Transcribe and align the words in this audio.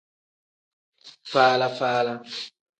Faala-faala. 1.31 2.13